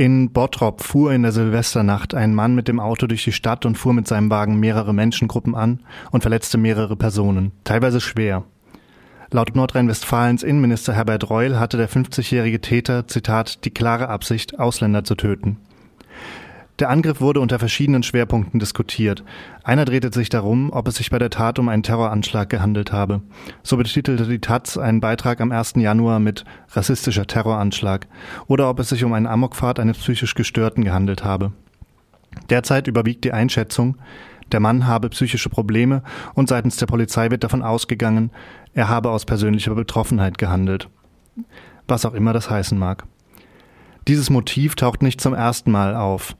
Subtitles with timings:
[0.00, 3.76] In Bottrop fuhr in der Silvesternacht ein Mann mit dem Auto durch die Stadt und
[3.76, 5.80] fuhr mit seinem Wagen mehrere Menschengruppen an
[6.10, 8.44] und verletzte mehrere Personen, teilweise schwer.
[9.30, 15.16] Laut Nordrhein-Westfalens Innenminister Herbert Reul hatte der 50-jährige Täter, Zitat, die klare Absicht, Ausländer zu
[15.16, 15.58] töten.
[16.80, 19.22] Der Angriff wurde unter verschiedenen Schwerpunkten diskutiert.
[19.62, 23.20] Einer drehte sich darum, ob es sich bei der Tat um einen Terroranschlag gehandelt habe.
[23.62, 25.74] So betitelte die Taz einen Beitrag am 1.
[25.76, 28.08] Januar mit rassistischer Terroranschlag
[28.46, 31.52] oder ob es sich um einen Amokfahrt eines psychisch Gestörten gehandelt habe.
[32.48, 33.98] Derzeit überwiegt die Einschätzung,
[34.50, 36.02] der Mann habe psychische Probleme
[36.32, 38.30] und seitens der Polizei wird davon ausgegangen,
[38.72, 40.88] er habe aus persönlicher Betroffenheit gehandelt.
[41.86, 43.04] Was auch immer das heißen mag.
[44.08, 46.36] Dieses Motiv taucht nicht zum ersten Mal auf.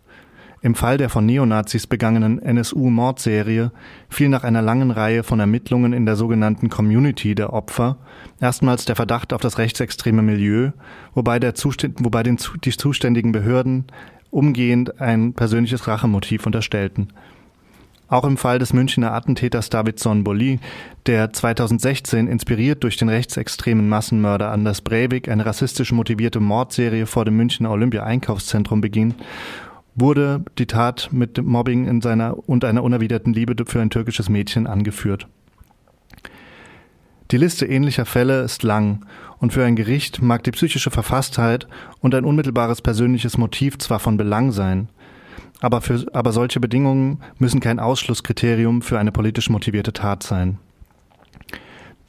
[0.63, 3.73] Im Fall der von Neonazis begangenen NSU-Mordserie
[4.11, 7.97] fiel nach einer langen Reihe von Ermittlungen in der sogenannten Community der Opfer
[8.41, 10.73] erstmals der Verdacht auf das rechtsextreme Milieu,
[11.15, 13.87] wobei, der Zuständ, wobei den, die zuständigen Behörden
[14.31, 17.09] umgehend ein persönliches Rachemotiv unterstellten.
[18.09, 20.59] Auch im Fall des Münchner Attentäters David Sonboli,
[21.07, 27.37] der 2016 inspiriert durch den rechtsextremen Massenmörder Anders Breivik eine rassistisch motivierte Mordserie vor dem
[27.37, 29.15] Münchner Olympia-Einkaufszentrum beging
[30.01, 34.67] wurde die Tat mit Mobbing in seiner und einer unerwiderten Liebe für ein türkisches Mädchen
[34.67, 35.29] angeführt.
[37.31, 39.07] Die Liste ähnlicher Fälle ist lang
[39.39, 41.69] und für ein Gericht mag die psychische Verfasstheit
[42.01, 44.89] und ein unmittelbares persönliches Motiv zwar von Belang sein,
[45.61, 50.59] aber, für, aber solche Bedingungen müssen kein Ausschlusskriterium für eine politisch motivierte Tat sein.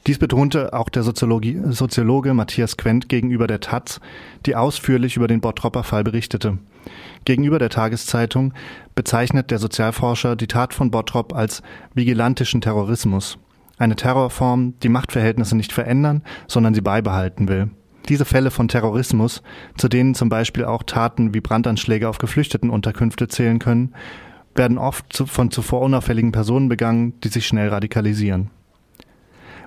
[0.08, 4.00] Dies betonte auch der Soziologe Matthias Quent gegenüber der Taz,
[4.46, 6.58] die ausführlich über den Bottropper Fall berichtete.
[7.24, 8.52] Gegenüber der Tageszeitung
[8.96, 11.62] bezeichnet der Sozialforscher die Tat von Bottrop als
[11.94, 13.38] vigilantischen Terrorismus,
[13.78, 17.70] eine Terrorform, die Machtverhältnisse nicht verändern, sondern sie beibehalten will.
[18.08, 19.44] Diese Fälle von Terrorismus,
[19.78, 23.94] zu denen zum Beispiel auch Taten wie Brandanschläge auf Geflüchtetenunterkünfte zählen können,
[24.56, 28.50] werden oft von zuvor unauffälligen Personen begangen, die sich schnell radikalisieren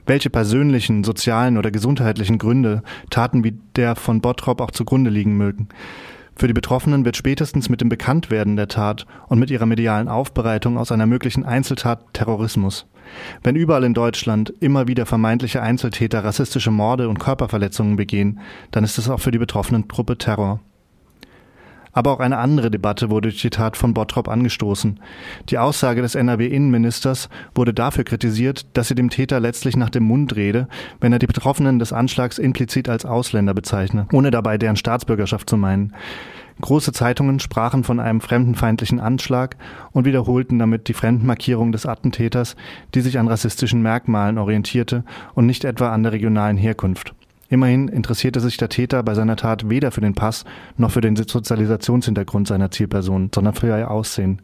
[0.05, 5.69] welche persönlichen, sozialen oder gesundheitlichen Gründe Taten wie der von Bottrop auch zugrunde liegen mögen.
[6.37, 10.77] Für die Betroffenen wird spätestens mit dem Bekanntwerden der Tat und mit ihrer medialen Aufbereitung
[10.77, 12.87] aus einer möglichen Einzeltat Terrorismus.
[13.41, 18.39] Wenn überall in Deutschland immer wieder vermeintliche Einzeltäter rassistische Morde und Körperverletzungen begehen,
[18.71, 20.59] dann ist es auch für die betroffenen Gruppe Terror.
[21.95, 24.99] Aber auch eine andere Debatte wurde durch die Tat von Bottrop angestoßen.
[25.49, 30.35] Die Aussage des NRW-Innenministers wurde dafür kritisiert, dass sie dem Täter letztlich nach dem Mund
[30.35, 30.67] rede,
[30.99, 35.55] wenn er die Betroffenen des Anschlags implizit als Ausländer bezeichne, ohne dabei deren Staatsbürgerschaft zu
[35.55, 35.93] meinen.
[36.59, 39.55] Große Zeitungen sprachen von einem fremdenfeindlichen Anschlag
[39.91, 42.57] und wiederholten damit die Fremdenmarkierung des Attentäters,
[42.93, 47.15] die sich an rassistischen Merkmalen orientierte und nicht etwa an der regionalen Herkunft.
[47.49, 50.45] Immerhin interessierte sich der Täter bei seiner Tat weder für den Pass
[50.77, 54.41] noch für den Sozialisationshintergrund seiner Zielperson, sondern für ihr Aussehen.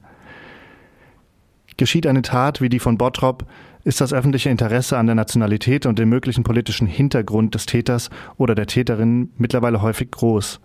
[1.77, 3.45] Geschieht eine Tat wie die von Bottrop,
[3.83, 8.53] ist das öffentliche Interesse an der Nationalität und dem möglichen politischen Hintergrund des Täters oder
[8.53, 10.59] der Täterin mittlerweile häufig groß.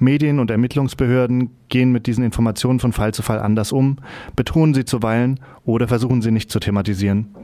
[0.00, 3.96] Medien und Ermittlungsbehörden gehen mit diesen Informationen von Fall zu Fall anders um,
[4.36, 7.34] betonen sie zuweilen oder versuchen sie nicht zu thematisieren.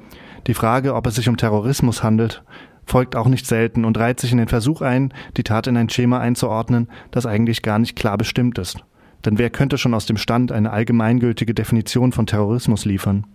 [0.46, 2.42] Die Frage, ob es sich um Terrorismus handelt,
[2.86, 5.88] folgt auch nicht selten und reiht sich in den Versuch ein, die Tat in ein
[5.88, 8.84] Schema einzuordnen, das eigentlich gar nicht klar bestimmt ist.
[9.24, 13.26] Denn wer könnte schon aus dem Stand eine allgemeingültige Definition von Terrorismus liefern?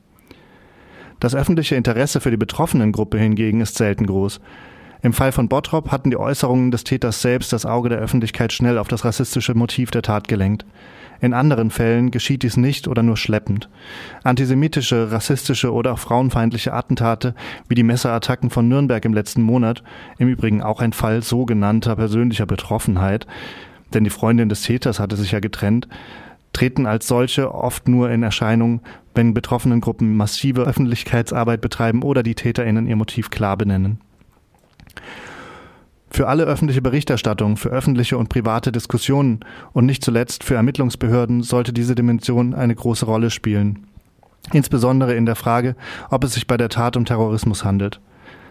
[1.19, 4.39] Das öffentliche Interesse für die betroffenen Gruppe hingegen ist selten groß.
[5.01, 8.77] Im Fall von Bottrop hatten die Äußerungen des Täters selbst das Auge der Öffentlichkeit schnell
[8.77, 10.65] auf das rassistische Motiv der Tat gelenkt.
[11.21, 13.69] In anderen Fällen geschieht dies nicht oder nur schleppend.
[14.23, 17.35] Antisemitische, rassistische oder auch frauenfeindliche Attentate
[17.67, 19.83] wie die Messerattacken von Nürnberg im letzten Monat,
[20.17, 23.27] im Übrigen auch ein Fall sogenannter persönlicher Betroffenheit,
[23.93, 25.87] denn die Freundin des Täters hatte sich ja getrennt,
[26.53, 28.81] treten als solche oft nur in Erscheinung,
[29.13, 33.99] wenn betroffenen Gruppen massive Öffentlichkeitsarbeit betreiben oder die TäterInnen ihr Motiv klar benennen.
[36.11, 39.41] Für alle öffentliche Berichterstattung, für öffentliche und private Diskussionen
[39.73, 43.87] und nicht zuletzt für Ermittlungsbehörden sollte diese Dimension eine große Rolle spielen.
[44.51, 45.75] Insbesondere in der Frage,
[46.09, 48.01] ob es sich bei der Tat um Terrorismus handelt.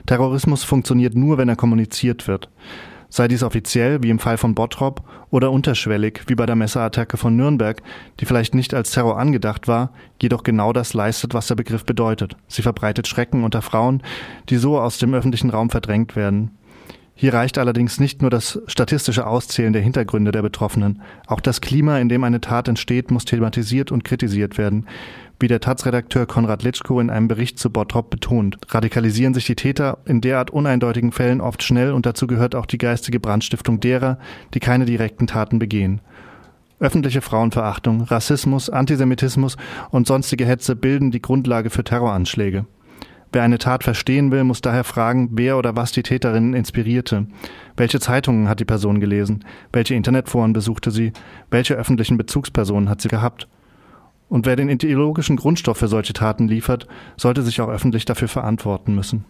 [0.06, 2.48] Terrorismus funktioniert nur, wenn er kommuniziert wird.
[3.10, 7.36] Sei dies offiziell, wie im Fall von Bottrop, oder unterschwellig, wie bei der Messerattacke von
[7.36, 7.82] Nürnberg,
[8.20, 12.36] die vielleicht nicht als Terror angedacht war, jedoch genau das leistet, was der Begriff bedeutet.
[12.48, 14.02] Sie verbreitet Schrecken unter Frauen,
[14.50, 16.57] die so aus dem öffentlichen Raum verdrängt werden.
[17.20, 21.02] Hier reicht allerdings nicht nur das statistische Auszählen der Hintergründe der Betroffenen.
[21.26, 24.86] Auch das Klima, in dem eine Tat entsteht, muss thematisiert und kritisiert werden.
[25.40, 29.98] Wie der Taz-Redakteur Konrad Litschko in einem Bericht zu Bottrop betont, radikalisieren sich die Täter
[30.04, 34.20] in derart uneindeutigen Fällen oft schnell und dazu gehört auch die geistige Brandstiftung derer,
[34.54, 36.00] die keine direkten Taten begehen.
[36.78, 39.56] Öffentliche Frauenverachtung, Rassismus, Antisemitismus
[39.90, 42.66] und sonstige Hetze bilden die Grundlage für Terroranschläge.
[43.32, 47.26] Wer eine Tat verstehen will, muss daher fragen, wer oder was die Täterinnen inspirierte.
[47.76, 49.44] Welche Zeitungen hat die Person gelesen?
[49.72, 51.12] Welche Internetforen besuchte sie?
[51.50, 53.46] Welche öffentlichen Bezugspersonen hat sie gehabt?
[54.28, 56.86] Und wer den ideologischen Grundstoff für solche Taten liefert,
[57.16, 59.24] sollte sich auch öffentlich dafür verantworten müssen.